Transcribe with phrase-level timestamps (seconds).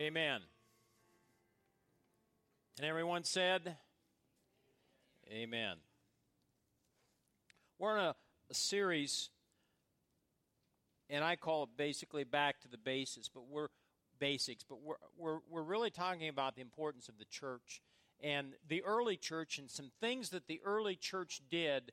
[0.00, 0.40] Amen.
[2.78, 3.76] And everyone said,
[5.30, 5.76] Amen.
[7.78, 8.14] We're in a,
[8.48, 9.28] a, series,
[11.10, 13.68] and I call it basically back to the basics, but we're
[14.18, 17.82] basics, but we're, we're, we're really talking about the importance of the church
[18.22, 21.92] and the early church and some things that the early church did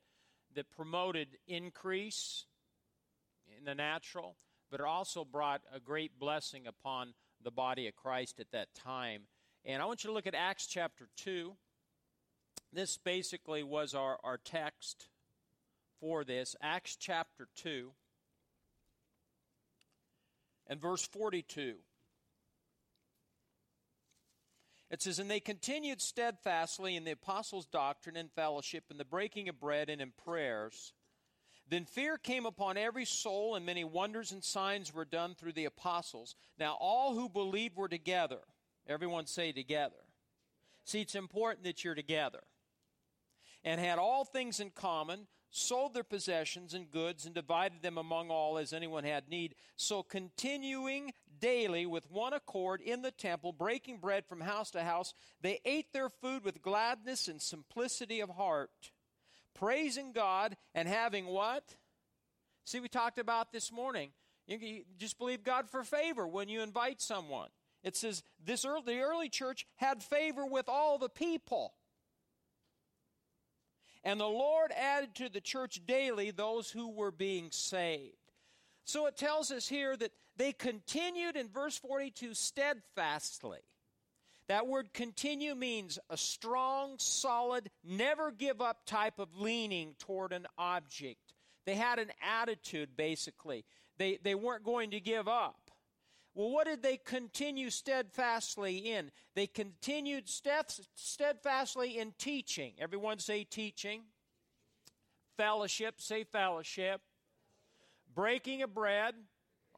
[0.55, 2.45] that promoted increase
[3.57, 4.37] in the natural,
[4.71, 9.23] but also brought a great blessing upon the body of Christ at that time.
[9.65, 11.53] And I want you to look at Acts chapter 2.
[12.73, 15.07] This basically was our, our text
[15.99, 16.55] for this.
[16.61, 17.91] Acts chapter 2
[20.67, 21.75] and verse 42.
[24.89, 29.49] It says, And they continued steadfastly in the apostles' doctrine and fellowship, in the breaking
[29.49, 30.93] of bread and in prayers.
[31.69, 35.65] Then fear came upon every soul, and many wonders and signs were done through the
[35.65, 36.35] apostles.
[36.57, 38.39] Now all who believed were together.
[38.87, 39.95] Everyone say together.
[40.85, 42.43] See, it's important that you're together.
[43.65, 48.29] And had all things in common, sold their possessions and goods, and divided them among
[48.29, 49.55] all as anyone had need.
[49.75, 55.13] So continuing daily with one accord in the temple, breaking bread from house to house,
[55.41, 58.91] they ate their food with gladness and simplicity of heart
[59.59, 61.63] praising God and having what?
[62.65, 64.11] See, we talked about this morning.
[64.47, 67.49] You just believe God for favor when you invite someone.
[67.83, 71.73] It says this early, the early church had favor with all the people.
[74.03, 78.15] And the Lord added to the church daily those who were being saved.
[78.85, 83.59] So it tells us here that they continued in verse 42 steadfastly
[84.47, 90.47] that word continue means a strong, solid, never give up type of leaning toward an
[90.57, 91.33] object.
[91.65, 93.65] They had an attitude, basically.
[93.97, 95.71] They, they weren't going to give up.
[96.33, 99.11] Well, what did they continue steadfastly in?
[99.35, 102.73] They continued steadfastly in teaching.
[102.79, 104.03] Everyone say teaching.
[105.35, 107.01] Fellowship, say fellowship.
[108.13, 109.15] Breaking of bread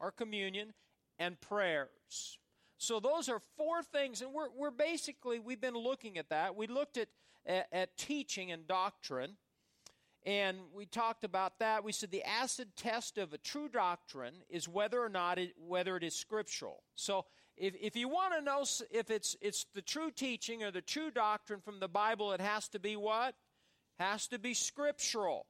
[0.00, 0.72] or communion,
[1.18, 2.38] and prayers.
[2.80, 6.56] So those are four things, and we're, we're basically, we've been looking at that.
[6.56, 7.08] We looked at,
[7.44, 9.36] at, at teaching and doctrine,
[10.24, 11.84] and we talked about that.
[11.84, 15.94] We said the acid test of a true doctrine is whether or not it, whether
[15.94, 16.82] it is scriptural.
[16.94, 20.80] So if, if you want to know if it's, it's the true teaching or the
[20.80, 23.34] true doctrine from the Bible, it has to be what?
[23.98, 25.44] Has to be scriptural.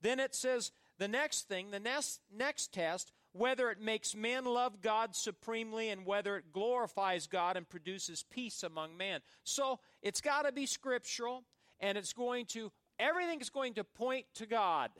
[0.00, 4.80] Then it says the next thing, the next, next test, whether it makes men love
[4.80, 9.20] God supremely and whether it glorifies God and produces peace among men.
[9.44, 11.44] So it's got to be scriptural
[11.80, 14.90] and it's going to, everything is going to point to God.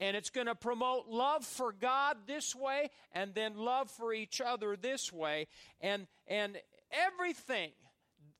[0.00, 4.40] And it's going to promote love for God this way and then love for each
[4.40, 5.46] other this way.
[5.80, 6.58] And, and
[6.90, 7.70] everything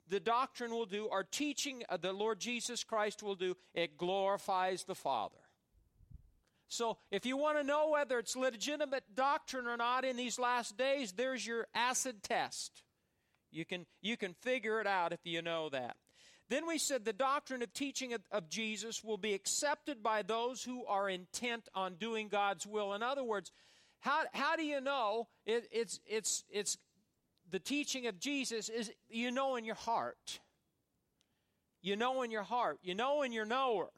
[0.09, 4.85] the doctrine will do, our teaching uh, the Lord Jesus Christ will do, it glorifies
[4.85, 5.37] the Father.
[6.73, 10.79] So if you want to know whether it's legitimate doctrine or not in these last
[10.79, 12.83] days, there's your acid test.
[13.51, 15.97] You can, you can figure it out if you know that.
[16.49, 20.65] Then we said the doctrine of teaching of, of Jesus will be accepted by those
[20.65, 22.95] who are intent on doing God's will.
[22.95, 23.53] In other words,
[24.01, 26.79] how, how do you know it, it's, it's, it's
[27.51, 30.41] the teaching of Jesus is you know in your heart.
[31.83, 32.79] You know in your heart.
[32.83, 33.91] You know in your knower.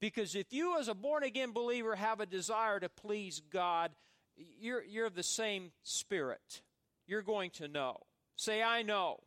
[0.00, 3.92] Because if you, as a born again believer, have a desire to please God,
[4.36, 6.62] you're, you're of the same spirit.
[7.06, 8.00] You're going to know.
[8.36, 9.20] Say, I know.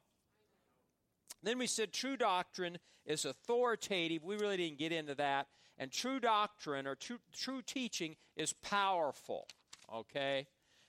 [1.42, 4.24] Then we said true doctrine is authoritative.
[4.24, 5.48] We really didn't get into that.
[5.78, 9.48] And true doctrine or true, true teaching is powerful.
[9.94, 10.46] Okay?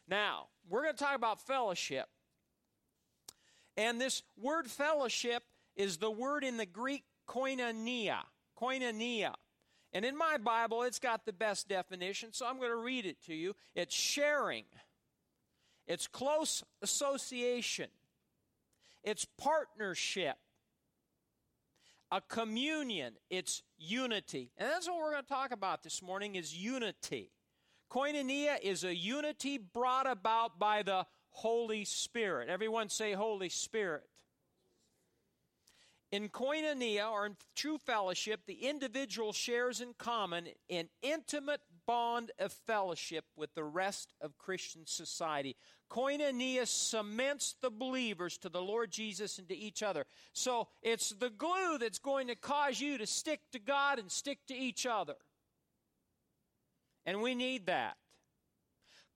[0.08, 2.08] Now, we're going to talk about fellowship.
[3.76, 5.44] And this word fellowship
[5.76, 8.18] is the word in the Greek koinonia.
[8.60, 9.34] Koinonia.
[9.92, 13.20] And in my Bible, it's got the best definition, so I'm going to read it
[13.26, 13.54] to you.
[13.74, 14.64] It's sharing,
[15.86, 17.88] it's close association,
[19.02, 20.36] it's partnership,
[22.12, 24.52] a communion, it's unity.
[24.56, 27.32] And that's what we're going to talk about this morning is unity.
[27.90, 32.48] Koinonia is a unity brought about by the Holy Spirit.
[32.48, 34.04] Everyone say Holy Spirit.
[36.12, 42.52] In koinonia, or in true fellowship, the individual shares in common an intimate bond of
[42.52, 45.56] fellowship with the rest of Christian society.
[45.90, 50.04] Koinonia cements the believers to the Lord Jesus and to each other.
[50.32, 54.38] So it's the glue that's going to cause you to stick to God and stick
[54.48, 55.16] to each other.
[57.06, 57.96] And we need that.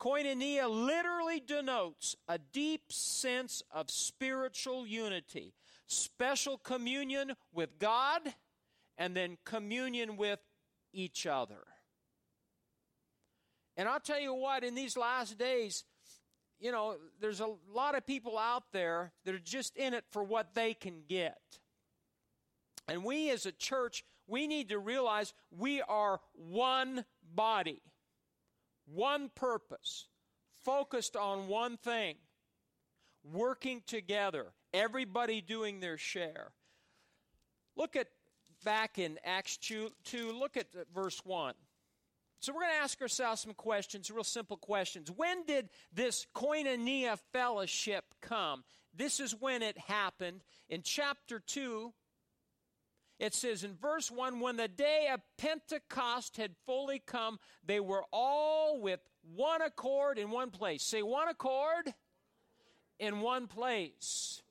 [0.01, 5.55] Koinonia literally denotes a deep sense of spiritual unity,
[5.87, 8.21] special communion with God,
[8.97, 10.39] and then communion with
[10.93, 11.65] each other.
[13.77, 15.85] And I'll tell you what, in these last days,
[16.61, 20.23] you know, there's a lot of people out there that are just in it for
[20.23, 21.39] what they can get.
[22.87, 27.05] And we as a church, we need to realize we are one
[27.35, 27.83] body,
[28.87, 30.07] one purpose,
[30.65, 32.17] focused on one thing,
[33.25, 36.51] working together, everybody doing their share.
[37.77, 38.09] Look at
[38.65, 41.55] back in Acts 2, 2 look at verse 1.
[42.41, 45.11] So we're going to ask ourselves some questions, real simple questions.
[45.11, 48.65] When did this koinonia fellowship come?
[48.95, 50.43] This is when it happened.
[50.69, 51.93] In chapter 2,
[53.19, 58.05] it says in verse 1 when the day of Pentecost had fully come, they were
[58.13, 59.01] all with
[59.35, 60.83] one accord in one place.
[60.83, 61.95] Say, one accord
[62.99, 64.43] in one place.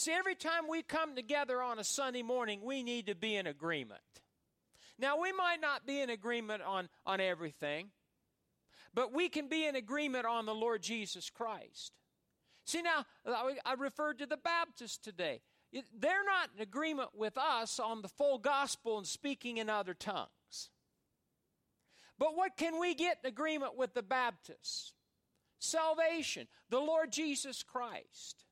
[0.00, 3.46] See, every time we come together on a Sunday morning, we need to be in
[3.46, 4.00] agreement.
[4.98, 7.90] Now, we might not be in agreement on, on everything,
[8.94, 11.92] but we can be in agreement on the Lord Jesus Christ.
[12.64, 15.42] See, now, I referred to the Baptists today.
[15.70, 20.70] They're not in agreement with us on the full gospel and speaking in other tongues.
[22.18, 24.94] But what can we get in agreement with the Baptists?
[25.58, 28.46] Salvation, the Lord Jesus Christ.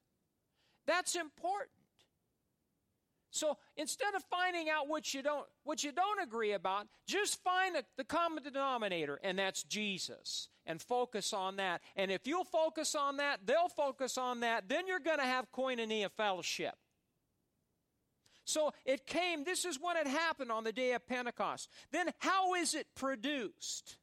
[0.88, 1.70] That's important.
[3.30, 7.76] So instead of finding out what you don't what you don't agree about, just find
[7.96, 11.82] the common denominator, and that's Jesus, and focus on that.
[11.94, 14.68] And if you'll focus on that, they'll focus on that.
[14.68, 16.74] Then you're going to have koinonia fellowship.
[18.44, 19.44] So it came.
[19.44, 21.68] This is when it happened on the day of Pentecost.
[21.92, 23.98] Then how is it produced?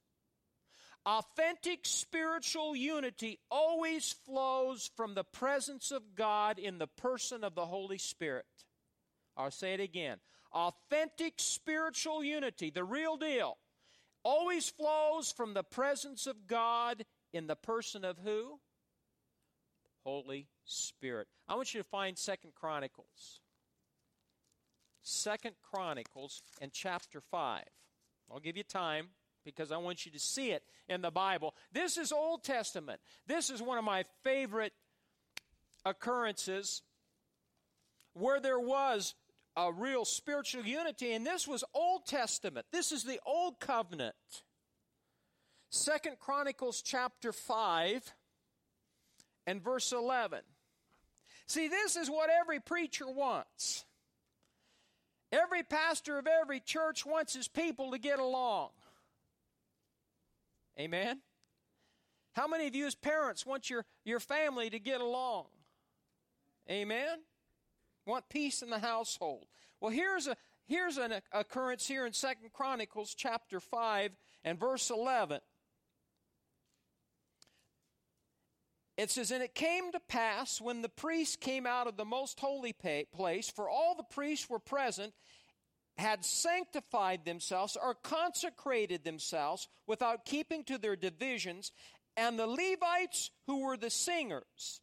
[1.06, 7.66] Authentic spiritual unity always flows from the presence of God in the person of the
[7.66, 8.46] Holy Spirit.
[9.38, 10.18] I'll say it again.
[10.52, 13.58] Authentic spiritual unity, the real deal,
[14.24, 18.60] always flows from the presence of God in the person of who?
[20.04, 21.28] Holy Spirit.
[21.48, 23.42] I want you to find Second Chronicles.
[25.04, 27.64] Second Chronicles and chapter 5.
[28.32, 29.10] I'll give you time
[29.46, 31.54] because I want you to see it in the Bible.
[31.72, 33.00] This is Old Testament.
[33.28, 34.74] This is one of my favorite
[35.86, 36.82] occurrences
[38.14, 39.14] where there was
[39.56, 42.66] a real spiritual unity, and this was Old Testament.
[42.72, 44.16] This is the Old Covenant.
[45.70, 48.14] Second Chronicles chapter 5
[49.48, 50.40] and verse 11.
[51.48, 53.86] See, this is what every preacher wants.
[55.32, 58.70] Every pastor of every church wants his people to get along.
[60.80, 61.22] Amen?
[62.34, 65.46] How many of you, as parents, want your, your family to get along?
[66.70, 67.20] Amen?
[68.06, 69.46] Want peace in the household.
[69.80, 70.36] Well, here's a
[70.68, 74.12] here's an occurrence here in Second Chronicles chapter 5
[74.44, 75.40] and verse 11.
[78.98, 82.40] It says, And it came to pass when the priests came out of the most
[82.40, 85.14] holy place, for all the priests were present,
[85.98, 91.72] had sanctified themselves or consecrated themselves without keeping to their divisions,
[92.18, 94.82] and the Levites who were the singers.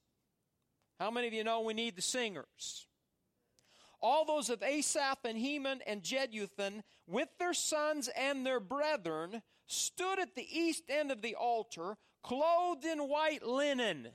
[0.99, 2.87] How many of you know we need the singers?
[4.02, 10.19] all those of Asaph and Heman and Jeduthun with their sons and their brethren stood
[10.19, 14.09] at the east end of the altar, clothed in white linen.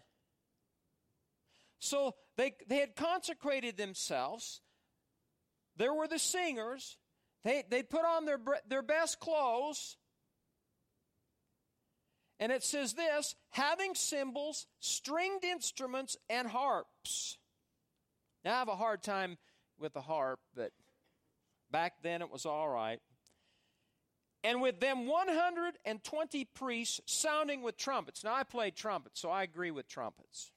[1.79, 4.61] So they, they had consecrated themselves.
[5.77, 6.97] There were the singers.
[7.43, 9.97] They, they put on their, their best clothes.
[12.39, 17.37] And it says this having cymbals, stringed instruments, and harps.
[18.43, 19.37] Now, I have a hard time
[19.79, 20.71] with the harp, but
[21.71, 22.99] back then it was all right.
[24.43, 28.23] And with them 120 priests sounding with trumpets.
[28.23, 30.51] Now, I played trumpets, so I agree with trumpets.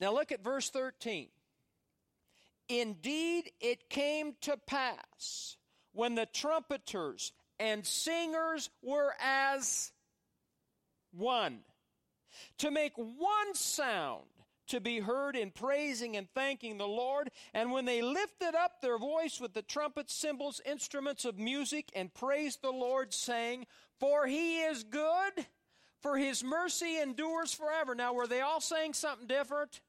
[0.00, 1.28] Now, look at verse 13.
[2.68, 5.56] Indeed, it came to pass
[5.92, 9.92] when the trumpeters and singers were as
[11.12, 11.60] one
[12.58, 14.24] to make one sound
[14.66, 17.30] to be heard in praising and thanking the Lord.
[17.52, 22.12] And when they lifted up their voice with the trumpets, cymbals, instruments of music, and
[22.12, 23.66] praised the Lord, saying,
[24.00, 25.46] For he is good,
[26.00, 27.94] for his mercy endures forever.
[27.94, 29.80] Now, were they all saying something different?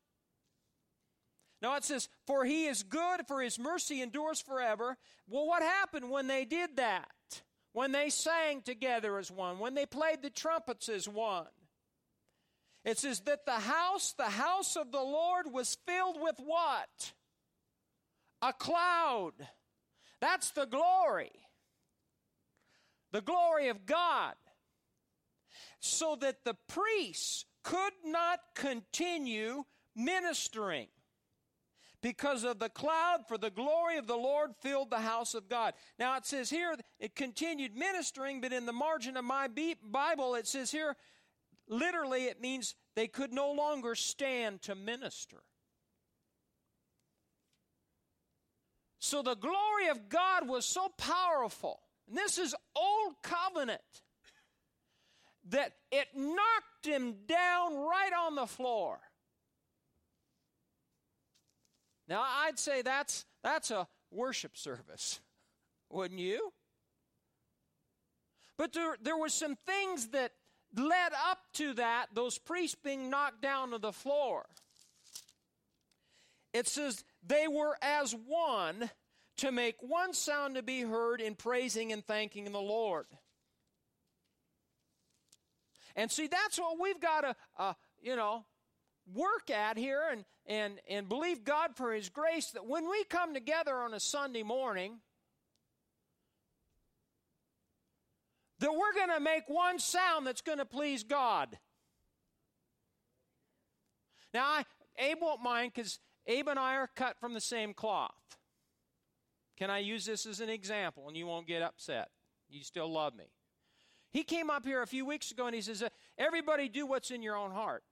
[1.62, 4.98] No, it says, For he is good, for his mercy endures forever.
[5.28, 7.08] Well, what happened when they did that?
[7.76, 11.46] when they sang together as one, when they played the trumpets as one.
[12.86, 17.12] It says that the house, the house of the Lord, was filled with what?
[18.42, 19.34] A cloud.
[20.22, 21.34] That's the glory.
[23.12, 24.36] The glory of God.
[25.82, 29.66] So that the priests could not continue
[29.98, 30.88] ministering
[32.06, 35.74] because of the cloud, for the glory of the Lord filled the house of God.
[35.98, 39.50] Now it says here, it continued ministering, but in the margin of my
[39.84, 40.96] Bible, it says here,
[41.68, 45.42] literally, it means they could no longer stand to minister.
[49.00, 51.80] So the glory of God was so powerful.
[52.08, 53.82] And this is old covenant
[55.50, 59.00] that it knocked him down right on the floor.
[62.08, 65.20] Now, I'd say that's, that's a worship service,
[65.90, 66.52] wouldn't you?
[68.58, 70.32] But there, there were some things that
[70.76, 74.46] led up to that, those priests being knocked down to the floor.
[76.54, 78.90] It says, they were as one
[79.38, 83.08] to make one sound to be heard in praising and thanking the Lord.
[85.96, 88.46] And see, that's what we've got to, uh, you know,
[89.14, 93.34] work at here and, and, and believe God for His grace that when we come
[93.34, 95.00] together on a Sunday morning,
[98.60, 101.58] that we're going to make one sound that's going to please God.
[104.34, 104.66] Now, I,
[104.98, 108.12] Abe won't mind because Abe and I are cut from the same cloth.
[109.58, 112.10] Can I use this as an example and you won't get upset?
[112.50, 113.26] You still love me.
[114.12, 115.84] He came up here a few weeks ago and he says,
[116.18, 117.84] Everybody do what's in your own heart.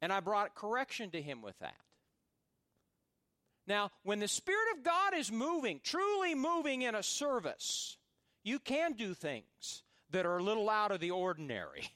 [0.00, 1.76] And I brought correction to him with that.
[3.66, 7.98] Now, when the Spirit of God is moving, truly moving in a service,
[8.42, 11.90] you can do things that are a little out of the ordinary.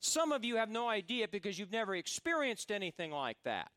[0.00, 3.70] Some of you have no idea because you've never experienced anything like that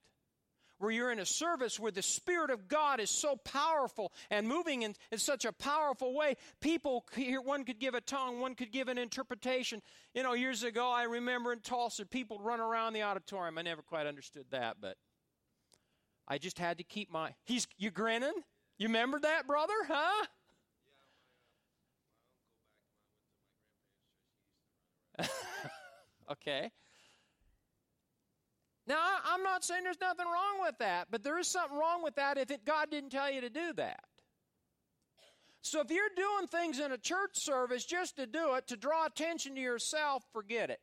[0.83, 4.81] where you're in a service where the Spirit of God is so powerful and moving
[4.81, 6.35] in, in such a powerful way.
[6.59, 9.81] People, here, one could give a tongue, one could give an interpretation.
[10.13, 13.57] You know, years ago, I remember in Tulsa, people run around the auditorium.
[13.57, 14.97] I never quite understood that, but
[16.27, 17.33] I just had to keep my.
[17.45, 18.33] He's you grinning?
[18.77, 19.73] You remember that, brother?
[19.87, 20.25] Huh?
[26.31, 26.71] okay.
[28.85, 32.15] Now, I'm not saying there's nothing wrong with that, but there is something wrong with
[32.15, 34.03] that if it, God didn't tell you to do that.
[35.61, 39.05] So if you're doing things in a church service just to do it, to draw
[39.05, 40.81] attention to yourself, forget it.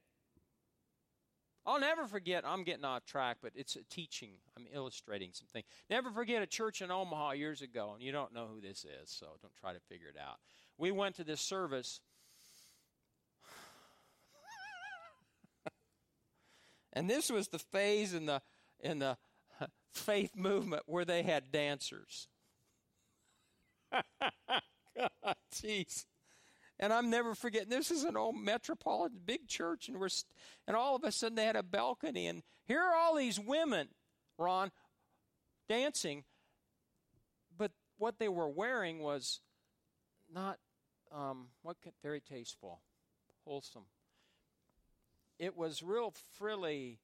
[1.67, 4.31] I'll never forget, I'm getting off track, but it's a teaching.
[4.57, 5.63] I'm illustrating something.
[5.91, 9.11] Never forget a church in Omaha years ago, and you don't know who this is,
[9.11, 10.39] so don't try to figure it out.
[10.79, 12.01] We went to this service,
[16.93, 18.43] And this was the phase in the
[18.81, 19.17] in the
[19.93, 22.29] faith movement where they had dancers.
[23.93, 26.07] God, jeez.
[26.79, 27.69] And I'm never forgetting.
[27.69, 30.09] This is an old metropolitan big church, and we're
[30.67, 33.89] and all of a sudden they had a balcony, and here are all these women,
[34.39, 34.71] Ron,
[35.69, 36.25] dancing.
[37.57, 39.41] But what they were wearing was
[40.33, 40.59] not
[41.13, 42.81] um, what very tasteful,
[43.45, 43.85] wholesome
[45.41, 47.01] it was real frilly.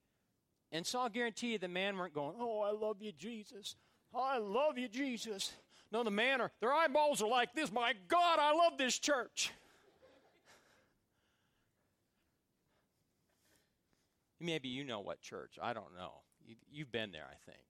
[0.70, 3.74] And so I'll guarantee you the men weren't going, Oh, I love you, Jesus.
[4.14, 5.52] Oh, I love you, Jesus.
[5.90, 7.72] No, the man are, their eyeballs are like this.
[7.72, 9.52] My God, I love this church.
[14.38, 15.58] Maybe you know what church.
[15.62, 16.12] I don't know.
[16.70, 17.64] You, have been there, I think.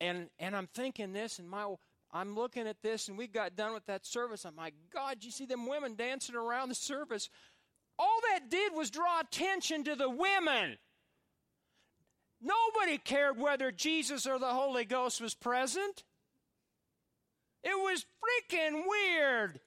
[0.00, 1.74] And and I'm thinking this, and my
[2.12, 4.44] I'm looking at this, and we got done with that service.
[4.44, 7.28] I'm like, God, you see them women dancing around the service
[8.00, 10.78] all that did was draw attention to the women.
[12.40, 16.04] Nobody cared whether Jesus or the Holy Ghost was present.
[17.62, 19.60] It was freaking weird.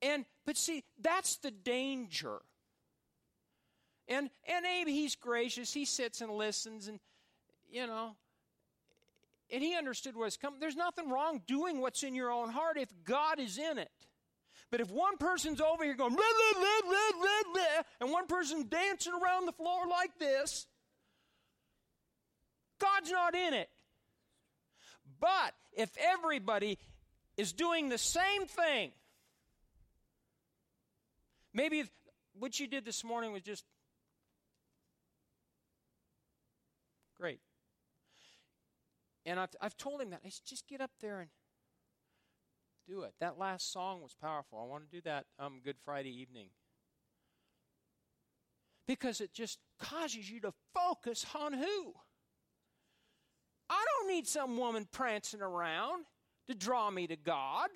[0.00, 2.38] And but see, that's the danger.
[4.08, 5.74] And and Abe, he's gracious.
[5.74, 6.98] He sits and listens, and
[7.68, 8.16] you know,
[9.50, 10.60] and he understood what was coming.
[10.60, 13.90] There's nothing wrong doing what's in your own heart if God is in it.
[14.70, 16.24] But if one person's over here going, blah,
[16.54, 17.62] blah, blah,
[18.00, 20.66] and one person dancing around the floor like this,
[22.80, 23.68] God's not in it.
[25.20, 26.78] But if everybody
[27.36, 28.90] is doing the same thing,
[31.54, 31.84] maybe
[32.38, 33.64] what you did this morning was just
[37.18, 37.40] great.
[39.26, 40.20] And I've, I've told him that.
[40.24, 41.28] I said, just get up there and
[42.88, 43.12] do it.
[43.20, 44.60] That last song was powerful.
[44.62, 46.48] I want to do that um, Good Friday evening.
[48.86, 51.92] Because it just causes you to focus on who?
[53.68, 56.04] I don't need some woman prancing around
[56.46, 57.70] to draw me to God.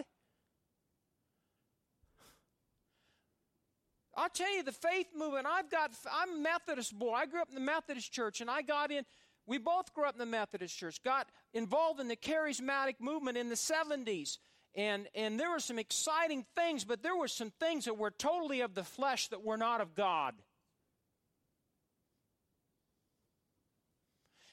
[4.17, 7.15] I'll tell you, the faith movement, I've got, I'm a Methodist boy.
[7.15, 9.05] I grew up in the Methodist church, and I got in,
[9.51, 13.49] we both grew up in the Methodist church, got involved in the charismatic movement in
[13.49, 14.39] the 70s.
[14.77, 18.61] And, and there were some exciting things, but there were some things that were totally
[18.61, 20.37] of the flesh that were not of God.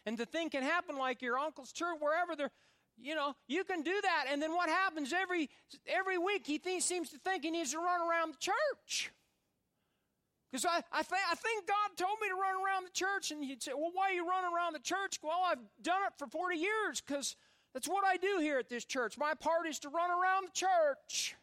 [0.07, 2.51] And the thing can happen like your uncle's church, wherever they're,
[2.99, 4.25] you know, you can do that.
[4.31, 5.51] And then what happens every
[5.85, 6.47] every week?
[6.47, 9.11] He thinks, seems to think he needs to run around the church.
[10.51, 13.31] Because I, I, th- I think God told me to run around the church.
[13.31, 15.19] And you'd say, well, why are you running around the church?
[15.21, 17.35] Well, I've done it for 40 years because
[17.73, 19.17] that's what I do here at this church.
[19.17, 21.35] My part is to run around the church.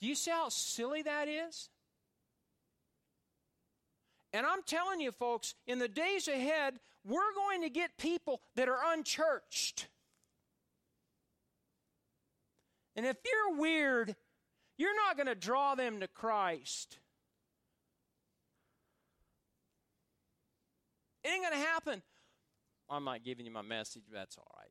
[0.00, 1.68] Do you see how silly that is?
[4.32, 6.74] And I'm telling you, folks, in the days ahead,
[7.04, 9.86] we're going to get people that are unchurched.
[12.96, 14.16] And if you're weird,
[14.76, 16.98] you're not going to draw them to Christ.
[21.22, 22.02] It ain't going to happen.
[22.90, 24.70] I'm not giving you my message, that's all right.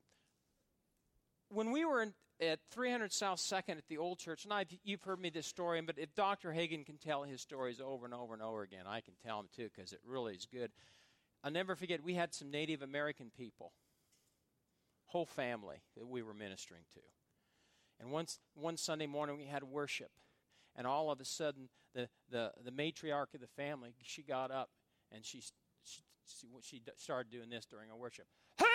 [1.50, 5.04] When we were in, at 300 South 2nd at the old church, and I've, you've
[5.04, 6.52] heard me this story, but if Dr.
[6.52, 9.48] Hagin can tell his stories over and over and over again, I can tell them
[9.56, 10.72] too because it really is good.
[11.44, 13.74] I'll never forget, we had some Native American people,
[15.06, 17.02] whole family that we were ministering to.
[18.00, 20.12] And once, one Sunday morning, we had worship,
[20.76, 24.70] and all of a sudden, the, the, the matriarch of the family, she got up
[25.12, 25.42] and she,
[25.84, 28.26] she, she, she started doing this during our worship.
[28.58, 28.66] Hey!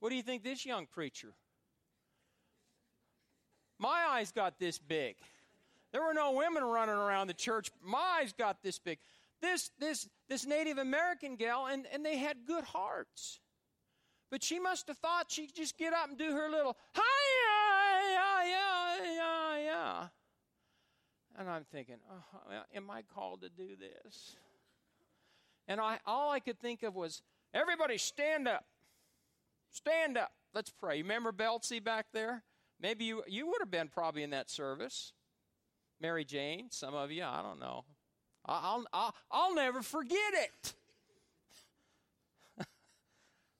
[0.00, 1.34] What do you think this young preacher?
[3.78, 5.16] My eyes got this big.
[5.92, 7.70] There were no women running around the church.
[7.82, 8.98] My eyes got this big.
[9.40, 13.40] This this this Native American gal, and, and they had good hearts.
[14.30, 17.02] But she must have thought she'd just get up and do her little hi
[18.44, 20.06] yeah yeah yeah yeah.
[21.38, 24.36] And I'm thinking, oh, am I called to do this?
[25.66, 27.22] And I all I could think of was,
[27.54, 28.64] everybody stand up.
[29.70, 30.32] Stand up.
[30.52, 30.98] Let's pray.
[30.98, 32.42] You remember Belsey back there?
[32.80, 35.12] Maybe you, you would have been probably in that service.
[36.00, 37.84] Mary Jane, some of you, I don't know.
[38.46, 40.74] I'll, I'll, I'll never forget it.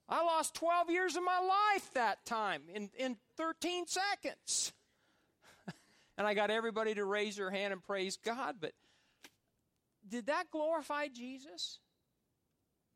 [0.09, 4.73] I lost 12 years of my life that time in, in 13 seconds.
[6.19, 8.73] and I got everybody to raise their hand and praise God, but
[10.09, 11.79] did that glorify Jesus?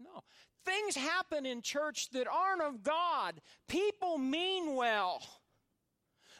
[0.00, 0.22] No.
[0.64, 3.40] Things happen in church that aren't of God.
[3.68, 5.22] People mean well.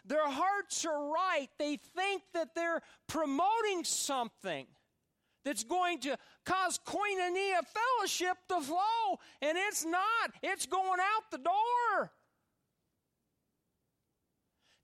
[0.07, 1.49] Their hearts are right.
[1.59, 4.67] They think that they're promoting something
[5.45, 7.61] that's going to cause koinonia
[7.99, 10.33] fellowship to flow, and it's not.
[10.43, 12.13] It's going out the door.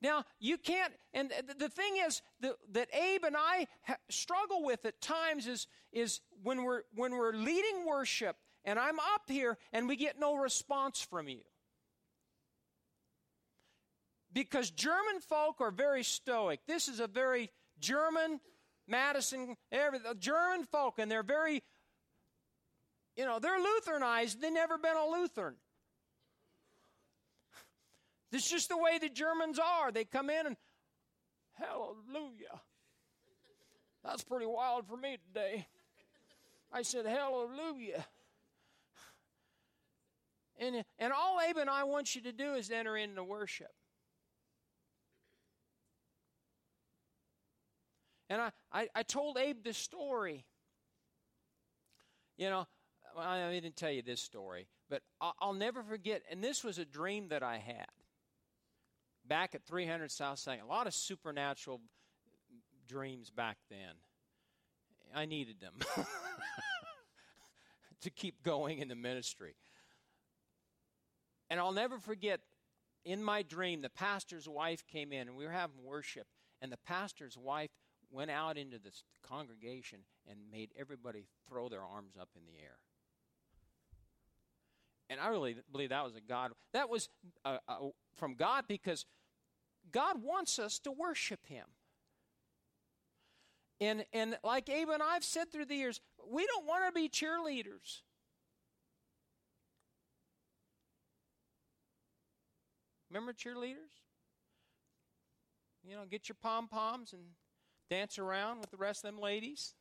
[0.03, 3.67] Now, you can't, and the thing is that, that Abe and I
[4.09, 9.23] struggle with at times is, is when, we're, when we're leading worship and I'm up
[9.29, 11.43] here and we get no response from you.
[14.33, 16.61] Because German folk are very stoic.
[16.67, 18.41] This is a very German,
[18.91, 21.63] Madison, every, German folk, and they're very,
[23.17, 24.41] you know, they're Lutheranized.
[24.41, 25.55] They've never been a Lutheran.
[28.31, 29.91] This is just the way the Germans are.
[29.91, 30.57] They come in and,
[31.55, 32.61] hallelujah.
[34.05, 35.67] That's pretty wild for me today.
[36.73, 38.07] I said, hallelujah.
[40.59, 43.73] And, and all Abe and I want you to do is enter into worship.
[48.31, 50.47] And I, I, I told Abe this story.
[52.39, 52.67] You know,
[53.19, 57.29] I didn't tell you this story, but I'll, never forget, and this was a dream
[57.29, 57.89] that I had
[59.27, 60.65] back at 300 South Second.
[60.65, 61.81] A lot of supernatural
[62.89, 63.97] dreams back then.
[65.15, 65.75] I needed them
[68.01, 69.57] to keep going in the ministry.
[71.51, 72.41] And I'll never forget,
[73.05, 76.29] in my dream, the pastor's wife came in and we were having worship,
[76.63, 77.71] and the pastor's wife
[78.11, 78.91] went out into the
[79.27, 82.79] congregation and made everybody throw their arms up in the air.
[85.09, 86.53] And I really believe that was a God.
[86.73, 87.09] That was
[87.45, 87.77] uh, uh,
[88.15, 89.07] from God because
[89.91, 91.67] God wants us to worship Him.
[93.81, 97.09] And, and like Abe and I've said through the years, we don't want to be
[97.09, 98.03] cheerleaders.
[103.11, 103.99] Remember cheerleaders?
[105.83, 107.23] You know, get your pom poms and
[107.91, 109.75] dance around with the rest of them ladies.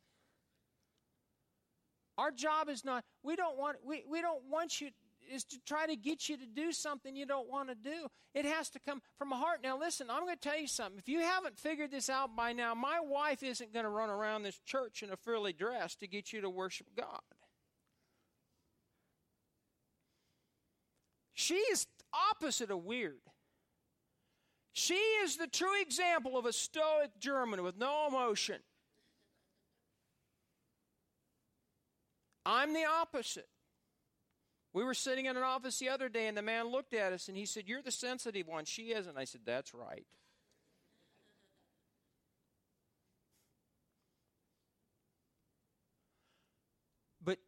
[2.18, 4.90] Our job is not, we don't want, we, we don't want you,
[5.32, 8.08] is to try to get you to do something you don't want to do.
[8.34, 9.60] It has to come from a heart.
[9.62, 10.98] Now, listen, I'm going to tell you something.
[10.98, 14.42] If you haven't figured this out by now, my wife isn't going to run around
[14.42, 17.20] this church in a frilly dress to get you to worship God.
[21.32, 23.20] She is opposite of weird.
[24.72, 28.60] She is the true example of a stoic German with no emotion.
[32.46, 33.48] I'm the opposite.
[34.72, 37.28] We were sitting in an office the other day, and the man looked at us
[37.28, 38.64] and he said, You're the sensitive one.
[38.64, 39.18] She isn't.
[39.18, 40.06] I said, That's right.
[47.22, 47.38] But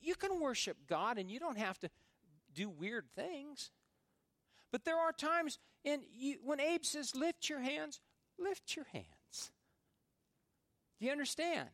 [0.00, 1.90] you can worship God and you don't have to
[2.54, 3.70] do weird things.
[4.70, 6.02] But there are times, and
[6.44, 8.00] when Abe says, Lift your hands,
[8.38, 9.06] lift your hands.
[10.98, 11.68] Do you understand?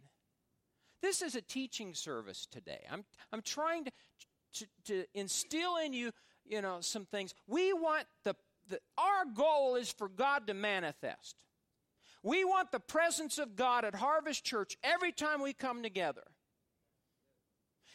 [1.03, 2.81] This is a teaching service today.
[2.91, 3.93] I'm, I'm trying to,
[4.55, 6.11] to, to instill in you,
[6.45, 7.35] you know, some things.
[7.47, 8.35] We want the,
[8.69, 11.37] the, our goal is for God to manifest.
[12.23, 16.25] We want the presence of God at Harvest Church every time we come together.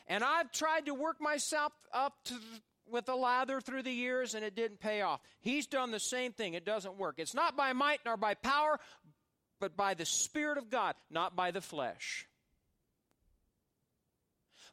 [0.08, 2.36] And I've tried to work myself up to,
[2.92, 5.22] with a lather through the years and it didn't pay off.
[5.40, 6.54] He's done the same thing.
[6.54, 7.16] It doesn't work.
[7.18, 8.80] It's not by might nor by power,
[9.60, 12.28] but by the Spirit of God, not by the flesh.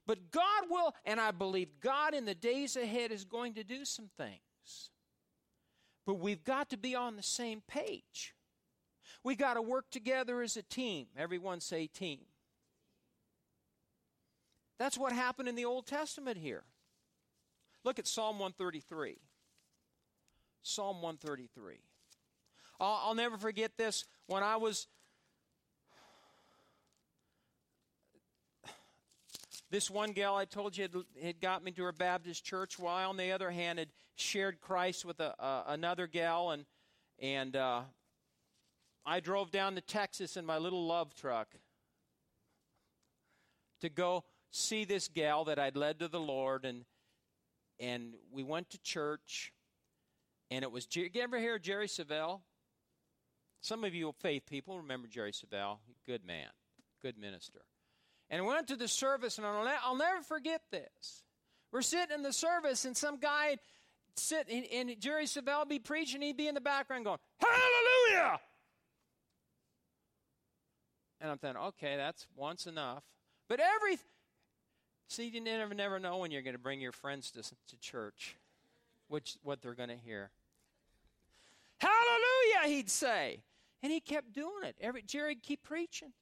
[0.07, 3.85] But God will, and I believe God in the days ahead is going to do
[3.85, 4.91] some things.
[6.07, 8.35] But we've got to be on the same page.
[9.23, 11.09] We got to work together as a team.
[11.17, 12.21] Everyone say team.
[14.79, 16.63] That's what happened in the Old Testament here.
[17.85, 19.19] Look at Psalm 133.
[20.63, 21.77] Psalm 133.
[22.81, 24.05] I'll, never forget this.
[24.27, 24.87] When I was
[29.71, 33.11] This one gal I told you had, had, got me to her Baptist church, while
[33.11, 35.35] on the other hand had shared Christ with a,
[35.67, 36.65] another gal, and
[37.19, 37.83] and uh,
[39.05, 41.49] I drove down to Texas in my little love truck
[43.81, 46.87] to go see this gal that I'd led to the Lord, and
[47.81, 49.53] and we went to church,
[50.51, 50.87] and it was.
[50.93, 52.41] You ever hear Jerry Savelle?
[53.61, 55.79] Some of you faith people remember Jerry Savelle.
[56.07, 56.49] Good man,
[57.03, 57.61] good minister
[58.31, 61.23] and we went to the service, and I'll, I'll never forget this.
[61.73, 63.57] We're sitting in the service, and some guy
[64.17, 68.39] sit and, and Jerry Savelle be preaching, he'd be in the background going, Hallelujah!
[71.21, 73.03] And I'm thinking, okay, that's once enough.
[73.49, 73.99] But every
[75.09, 78.37] see, you never never know when you're going to bring your friends to, to church,
[79.09, 80.31] which what they're going to hear.
[81.79, 83.43] Hallelujah, he'd say,
[83.83, 84.77] and he kept doing it.
[84.81, 86.13] Every Jerry keep preaching,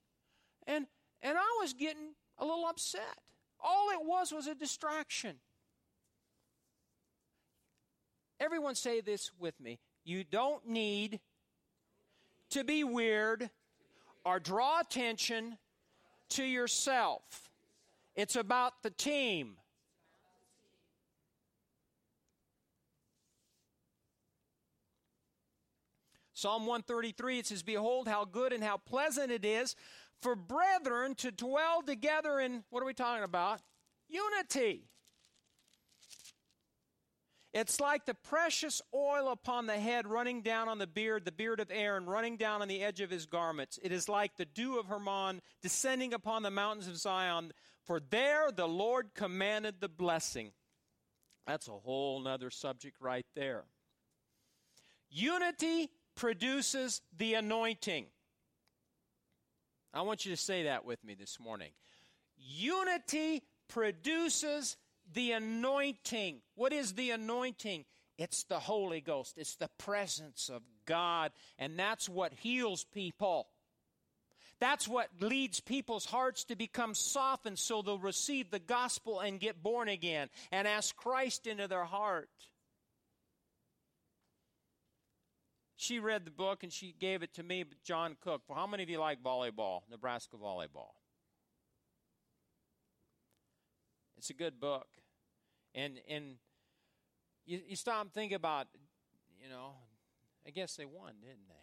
[0.67, 0.87] and
[1.23, 3.19] and I was getting a little upset.
[3.61, 5.37] All it was was a distraction.
[8.39, 9.79] Everyone say this with me.
[10.05, 11.21] You don't need
[12.51, 13.49] to be weird
[14.25, 15.57] or draw attention
[16.31, 17.46] to yourself.
[18.17, 19.57] It's about the team.
[26.33, 29.75] Psalm 133, it says, Behold, how good and how pleasant it is
[30.21, 33.61] for brethren to dwell together in, what are we talking about?
[34.09, 34.85] Unity.
[37.55, 41.59] It's like the precious oil upon the head running down on the beard, the beard
[41.59, 43.79] of Aaron running down on the edge of his garments.
[43.83, 47.53] It is like the dew of Hermon descending upon the mountains of Zion.
[47.87, 50.51] For there the Lord commanded the blessing.
[51.47, 53.65] That's a whole nother subject right there.
[55.09, 58.07] Unity produces the anointing.
[59.95, 61.71] I want you to say that with me this morning.
[62.37, 64.77] Unity produces
[65.13, 66.41] the anointing.
[66.55, 67.85] What is the anointing?
[68.19, 73.47] It's the Holy Ghost, it's the presence of God, and that's what heals people.
[74.59, 79.63] That's what leads people's hearts to become softened so they'll receive the gospel and get
[79.63, 82.31] born again and ask Christ into their heart.
[85.77, 88.43] she read the book and she gave it to me, John Cook.
[88.53, 90.95] How many of you like volleyball, Nebraska volleyball?
[94.17, 94.89] It's a good book.
[95.75, 96.37] And and
[97.45, 98.67] you, you stop and think about,
[99.41, 99.75] you know,
[100.47, 101.55] I guess they won, didn't they?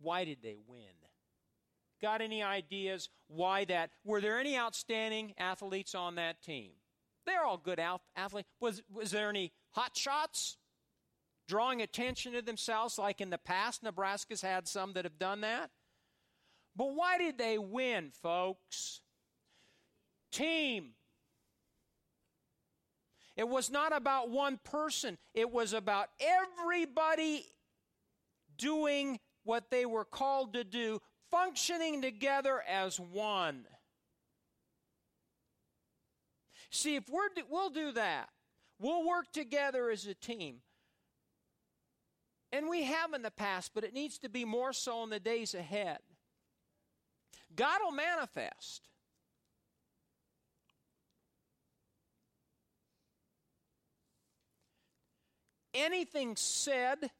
[0.00, 1.07] Why did they win?
[2.00, 3.90] Got any ideas why that?
[4.04, 6.72] Were there any outstanding athletes on that team?
[7.26, 7.80] They're all good
[8.16, 8.48] athletes.
[8.60, 10.56] Was, was there any hot shots?
[11.46, 15.70] Drawing attention to themselves, like in the past, Nebraska's had some that have done that.
[16.76, 19.00] But why did they win, folks?
[20.30, 20.90] Team.
[23.36, 27.46] It was not about one person, it was about everybody
[28.56, 33.66] doing what they were called to do, functioning together as one.
[36.70, 38.28] See, if we're, we'll do that,
[38.78, 40.56] we'll work together as a team.
[42.52, 45.20] And we have in the past, but it needs to be more so in the
[45.20, 45.98] days ahead.
[47.54, 48.88] God will manifest.
[55.74, 57.10] Anything said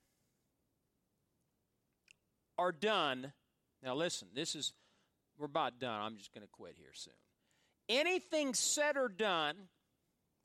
[2.56, 3.32] or done,
[3.82, 4.72] now listen, this is,
[5.38, 6.00] we're about done.
[6.00, 7.14] I'm just going to quit here soon.
[7.88, 9.56] Anything said or done,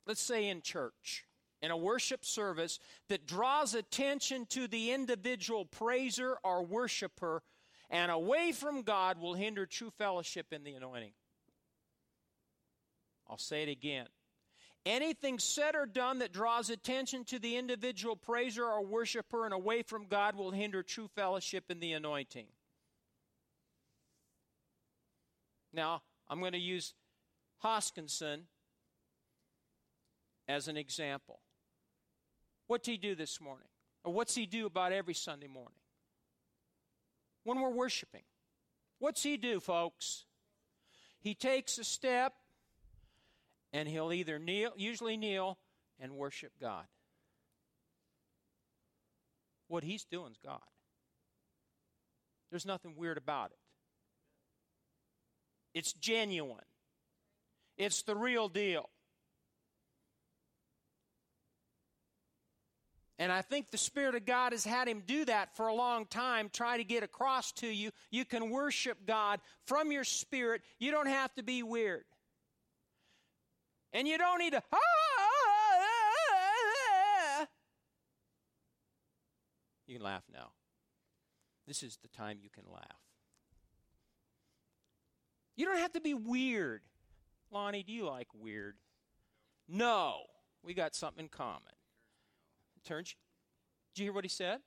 [0.06, 1.24] let's say in church,
[1.60, 7.42] in a worship service, that draws attention to the individual praiser or worshiper
[7.90, 11.12] and away from God will hinder true fellowship in the anointing.
[13.28, 14.06] I'll say it again.
[14.86, 19.82] Anything said or done that draws attention to the individual praiser or worshiper and away
[19.82, 22.46] from God will hinder true fellowship in the anointing.
[25.74, 26.94] Now, I'm going to use
[27.62, 28.42] Hoskinson
[30.48, 31.40] as an example.
[32.66, 33.68] What's he do this morning?
[34.04, 35.78] Or what's he do about every Sunday morning?
[37.42, 38.22] When we're worshiping.
[38.98, 40.24] What's he do, folks?
[41.20, 42.34] He takes a step
[43.72, 45.58] and he'll either kneel, usually kneel,
[45.98, 46.84] and worship God.
[49.68, 50.60] What he's doing is God.
[52.50, 53.58] There's nothing weird about it.
[55.74, 56.64] It's genuine.
[57.76, 58.88] It's the real deal.
[63.18, 66.06] And I think the Spirit of God has had him do that for a long
[66.06, 67.90] time, try to get across to you.
[68.10, 70.62] You can worship God from your spirit.
[70.78, 72.04] You don't have to be weird.
[73.92, 75.28] And you don't need to, ah, ah,
[75.80, 75.80] ah,
[77.40, 77.46] ah
[79.86, 80.50] You can laugh now.
[81.68, 83.13] This is the time you can laugh.
[85.56, 86.82] You don't have to be weird.
[87.50, 88.76] Lonnie, do you like weird?
[89.68, 90.22] No.
[90.62, 91.72] We got something in common.
[92.84, 93.14] Turns
[93.94, 94.60] Did you hear what he said?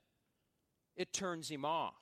[0.96, 1.94] It turns him off.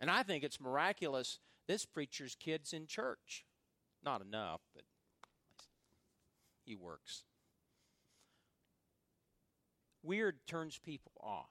[0.00, 3.44] And I think it's miraculous this preacher's kids in church.
[4.04, 4.84] Not enough, but
[6.64, 7.24] he works.
[10.02, 11.50] Weird turns people off.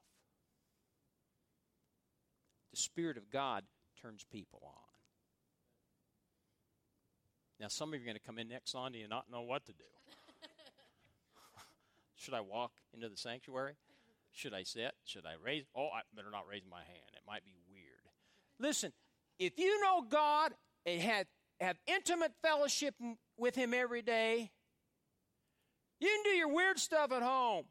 [2.71, 3.63] The Spirit of God
[4.01, 4.71] turns people on.
[7.59, 9.65] Now, some of you are going to come in next Sunday and not know what
[9.65, 9.83] to do.
[12.15, 13.73] Should I walk into the sanctuary?
[14.31, 14.91] Should I sit?
[15.05, 15.63] Should I raise?
[15.75, 17.09] Oh, I better not raise my hand.
[17.13, 17.83] It might be weird.
[18.59, 18.93] Listen,
[19.39, 20.53] if you know God
[20.85, 21.27] and had
[21.59, 22.95] have intimate fellowship
[23.37, 24.51] with Him every day.
[25.99, 27.65] You can do your weird stuff at home.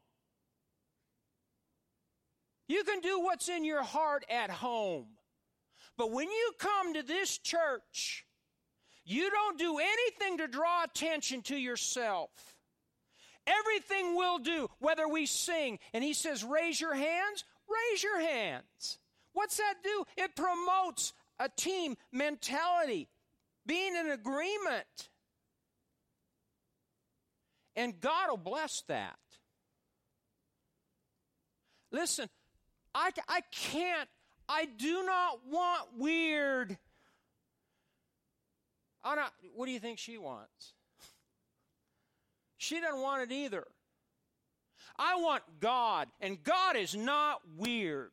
[2.67, 5.05] You can do what's in your heart at home.
[5.97, 8.25] But when you come to this church,
[9.03, 12.29] you don't do anything to draw attention to yourself.
[13.47, 18.99] Everything we'll do, whether we sing, and he says, raise your hands, raise your hands.
[19.33, 20.03] What's that do?
[20.17, 23.07] It promotes a team mentality
[23.65, 25.09] being in agreement.
[27.75, 29.15] And God will bless that.
[31.91, 32.27] Listen,
[32.93, 34.09] I, I can't,
[34.49, 36.77] I do not want weird.
[39.55, 40.73] What do you think she wants?
[42.57, 43.65] She doesn't want it either.
[44.97, 48.11] I want God, and God is not weird.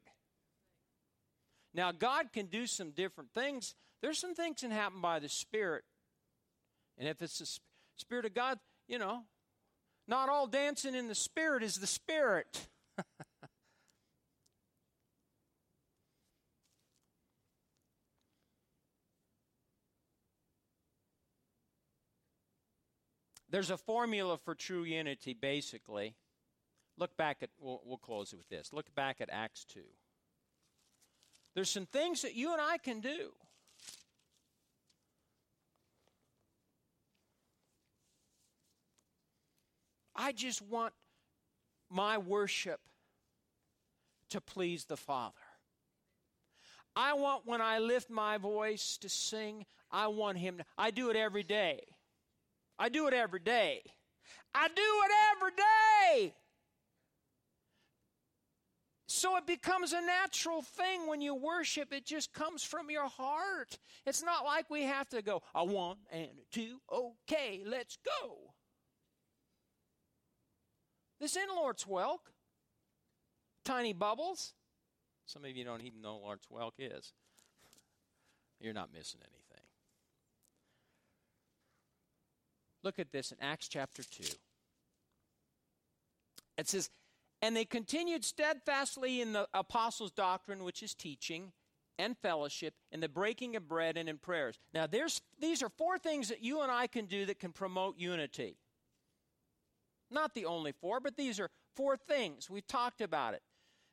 [1.72, 5.82] Now, God can do some different things there's some things can happen by the Spirit.
[6.98, 7.48] And if it's the
[7.96, 9.22] Spirit of God, you know,
[10.06, 12.68] not all dancing in the Spirit is the Spirit.
[23.54, 26.16] There's a formula for true unity, basically.
[26.98, 28.72] Look back at, we'll, we'll close it with this.
[28.72, 29.78] Look back at Acts 2.
[31.54, 33.30] There's some things that you and I can do
[40.16, 40.92] I just want
[41.88, 42.80] my worship
[44.30, 45.34] to please the Father.
[46.96, 50.64] I want when I lift my voice to sing, I want Him to.
[50.76, 51.82] I do it every day.
[52.78, 53.82] I do it every day.
[54.54, 56.34] I do it every day.
[59.06, 61.92] So it becomes a natural thing when you worship.
[61.92, 63.78] It just comes from your heart.
[64.06, 68.36] It's not like we have to go, a one and a two, okay, let's go.
[71.20, 72.18] This in Lawrence Welk,
[73.64, 74.52] tiny bubbles.
[75.26, 77.12] Some of you don't even know Lawrence Welk is.
[78.60, 79.43] You're not missing anything.
[82.84, 84.24] Look at this in Acts chapter 2.
[86.58, 86.90] It says,
[87.40, 91.52] And they continued steadfastly in the apostles' doctrine, which is teaching,
[91.98, 94.58] and fellowship, in the breaking of bread, and in prayers.
[94.74, 97.98] Now, there's, these are four things that you and I can do that can promote
[97.98, 98.58] unity.
[100.10, 102.50] Not the only four, but these are four things.
[102.50, 103.42] We've talked about it.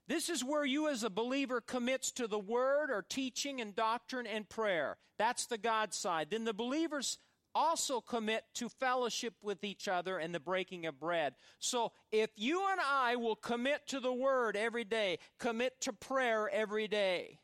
[0.08, 4.28] This is where you, as a believer, commits to the word or teaching and doctrine
[4.28, 4.98] and prayer.
[5.18, 6.28] That's the God side.
[6.32, 7.18] Then the believers
[7.54, 11.34] also commit to fellowship with each other and the breaking of bread.
[11.60, 16.50] So if you and I will commit to the word every day, commit to prayer
[16.50, 17.40] every day,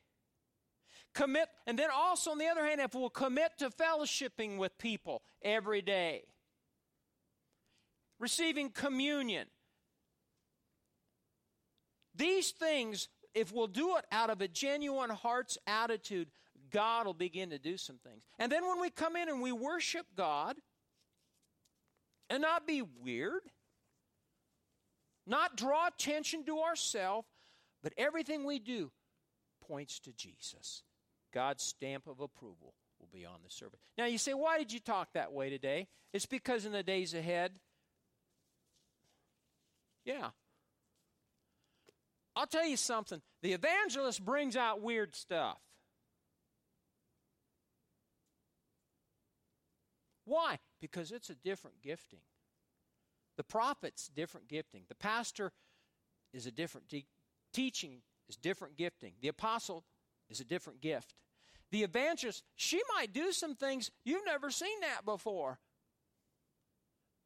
[1.13, 5.21] commit, and then also on the other hand, if we'll commit to fellowshipping with people
[5.41, 6.23] every day,
[8.19, 9.47] receiving communion,
[12.15, 16.29] these things, if we'll do it out of a genuine heart's attitude,
[16.71, 18.23] God will begin to do some things.
[18.39, 20.55] And then when we come in and we worship God,
[22.29, 23.41] and not be weird,
[25.25, 27.27] not draw attention to ourselves,
[27.83, 28.91] but everything we do
[29.67, 30.83] points to Jesus.
[31.33, 33.79] God's stamp of approval will be on the service.
[33.97, 35.87] Now you say, why did you talk that way today?
[36.13, 37.59] It's because in the days ahead,
[40.05, 40.29] yeah.
[42.35, 43.21] I'll tell you something.
[43.41, 45.57] The evangelist brings out weird stuff.
[50.27, 50.59] Why?
[50.81, 52.19] Because it's a different gifting.
[53.37, 54.83] The prophet's different gifting.
[54.89, 55.53] The pastor
[56.33, 57.07] is a different te-
[57.53, 59.13] teaching is different gifting.
[59.21, 59.85] The apostle
[60.29, 61.15] is a different gift.
[61.71, 65.59] The evangelist, she might do some things you've never seen that before.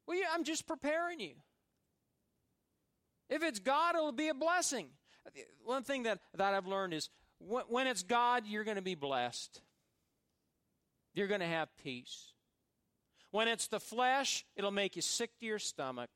[0.06, 1.34] Well, yeah, I'm just preparing you.
[3.28, 4.88] If it's God, it'll be a blessing.
[5.64, 8.94] One thing that, that I've learned is when, when it's God, you're going to be
[8.94, 9.60] blessed.
[11.14, 12.31] You're going to have peace.
[13.32, 16.10] When it's the flesh, it'll make you sick to your stomach.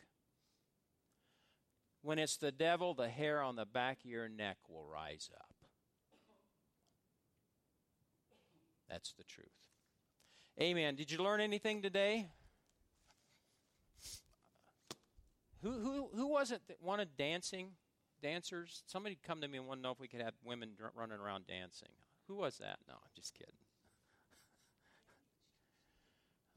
[2.02, 5.54] When it's the devil, the hair on the back of your neck will rise up.
[8.88, 9.48] That's the truth.
[10.60, 10.94] Amen.
[10.94, 12.28] Did you learn anything today?
[15.62, 17.70] Who, who, who was it that wanted dancing?
[18.22, 18.84] Dancers?
[18.86, 21.46] Somebody come to me and want to know if we could have women running around
[21.46, 21.88] dancing.
[22.28, 22.78] Who was that?
[22.86, 23.54] No, I'm just kidding.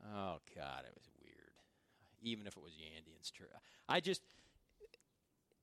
[0.05, 1.35] Oh God, it was weird.
[2.21, 3.45] Even if it was Yandian's and Stir,
[3.87, 4.21] I just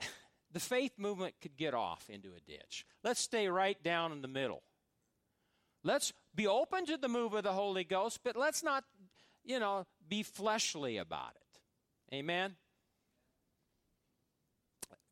[0.53, 2.87] the faith movement could get off into a ditch.
[3.03, 4.63] Let's stay right down in the middle.
[5.83, 8.85] Let's be open to the move of the Holy Ghost, but let's not,
[9.45, 12.15] you know, be fleshly about it.
[12.15, 12.57] Amen.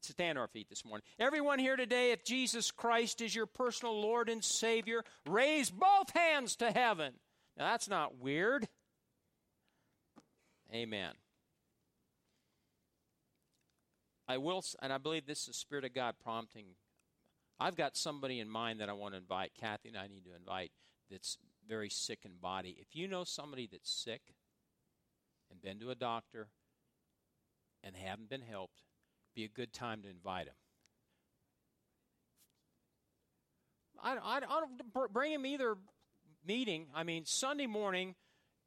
[0.01, 1.05] Stand on our feet this morning.
[1.19, 6.57] Everyone here today, if Jesus Christ is your personal Lord and Savior, raise both hands
[6.57, 7.15] to heaven.
[7.57, 8.69] Now, that's not weird.
[10.75, 11.13] Amen.
[14.27, 16.65] I will, and I believe this is the Spirit of God prompting.
[17.61, 19.53] I've got somebody in mind that I want to invite.
[19.59, 20.73] Kathy and I need to invite
[21.11, 22.77] that's very sick in body.
[22.81, 24.23] If you know somebody that's sick
[25.51, 26.49] and been to a doctor
[27.85, 28.83] and haven't been helped,
[29.35, 30.55] be a good time to invite them.
[34.03, 35.77] I, I, I don't bring him either
[36.47, 36.87] meeting.
[36.95, 38.15] I mean, Sunday morning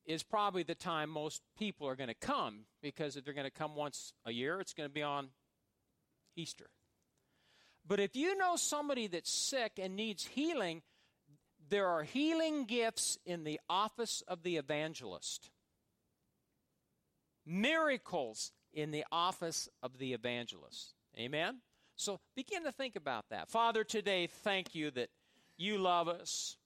[0.08, 3.52] is probably the time most people are going to come because if they're going to
[3.52, 5.28] come once a year, it's going to be on
[6.36, 6.70] Easter.
[7.86, 10.82] But if you know somebody that's sick and needs healing,
[11.70, 15.50] there are healing gifts in the office of the evangelist.
[17.46, 20.94] Miracles in the office of the evangelist.
[21.18, 21.60] Amen?
[21.96, 23.50] So begin to think about that.
[23.50, 25.10] Father, today, thank you that
[25.58, 26.58] you love us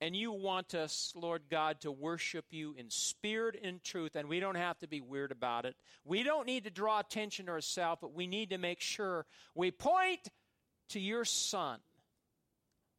[0.00, 4.40] and you want us, Lord God, to worship you in spirit and truth, and we
[4.40, 5.76] don't have to be weird about it.
[6.04, 9.24] We don't need to draw attention to ourselves, but we need to make sure
[9.54, 10.28] we point
[10.90, 11.78] to your Son.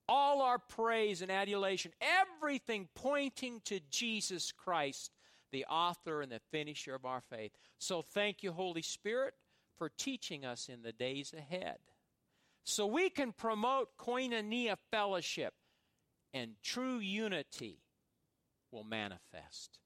[0.07, 5.11] All our praise and adulation, everything pointing to Jesus Christ,
[5.51, 7.51] the author and the finisher of our faith.
[7.79, 9.33] So thank you, Holy Spirit,
[9.77, 11.77] for teaching us in the days ahead.
[12.63, 15.53] so we can promote koinonia fellowship
[16.35, 17.79] and true unity
[18.69, 19.79] will manifest.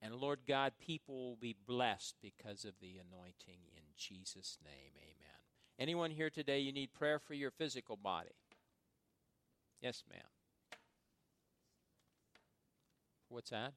[0.00, 4.92] And Lord God, people will be blessed because of the anointing in Jesus' name.
[4.96, 5.36] Amen.
[5.78, 8.30] Anyone here today, you need prayer for your physical body?
[9.82, 10.20] Yes, ma'am.
[13.28, 13.74] What's that?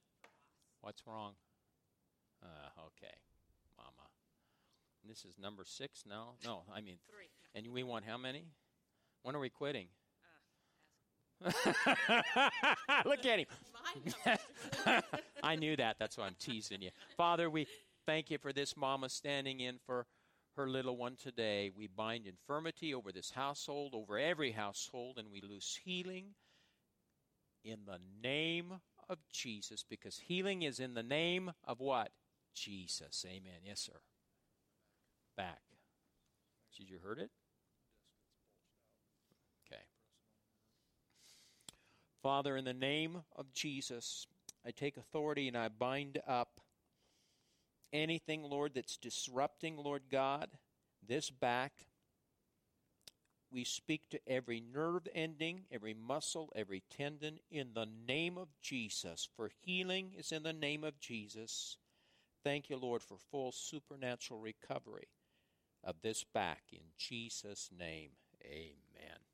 [0.80, 1.34] What's wrong?
[2.42, 3.14] Uh, okay,
[3.78, 4.08] Mama.
[5.06, 6.36] This is number six now?
[6.46, 7.28] No, I mean, Three.
[7.54, 8.46] and we want how many?
[9.24, 9.88] When are we quitting?
[13.06, 13.46] Look at him.
[15.44, 15.98] I knew that.
[16.00, 16.90] That's why I'm teasing you.
[17.18, 17.68] Father, we
[18.06, 20.06] thank you for this mama standing in for
[20.56, 21.72] her little one today.
[21.76, 26.36] We bind infirmity over this household, over every household, and we loose healing
[27.64, 28.74] in the name
[29.10, 32.12] of Jesus because healing is in the name of what?
[32.54, 33.26] Jesus.
[33.28, 33.62] Amen.
[33.66, 34.00] Yes, sir.
[35.36, 35.62] Back.
[36.78, 37.32] Did you heard it?
[39.66, 39.82] Okay.
[42.24, 44.28] Father, in the name of Jesus,
[44.66, 46.62] I take authority and I bind up
[47.92, 50.48] anything, Lord, that's disrupting, Lord God,
[51.06, 51.74] this back.
[53.52, 59.28] We speak to every nerve ending, every muscle, every tendon in the name of Jesus.
[59.36, 61.78] For healing is in the name of Jesus.
[62.42, 65.10] Thank you, Lord, for full supernatural recovery
[65.84, 68.12] of this back in Jesus' name.
[68.46, 69.33] Amen.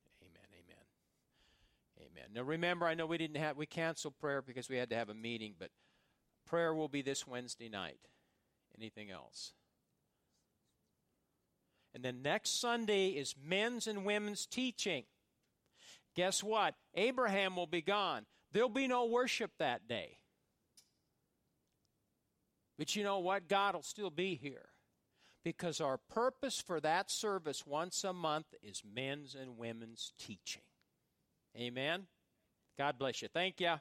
[2.02, 2.30] Amen.
[2.34, 5.10] Now remember, I know we didn't have we canceled prayer because we had to have
[5.10, 5.72] a meeting, but
[6.46, 8.00] prayer will be this Wednesday night.
[8.78, 9.54] Anything else?
[11.94, 15.04] And then next Sunday is men's and women's teaching.
[16.16, 16.76] Guess what?
[16.96, 18.26] Abraham will be gone.
[18.52, 20.18] There'll be no worship that day.
[22.78, 23.48] But you know what?
[23.48, 24.70] God will still be here.
[25.44, 30.62] Because our purpose for that service once a month is men's and women's teaching.
[31.60, 32.08] Amen.
[32.78, 33.28] God bless you.
[33.34, 33.76] Thank you.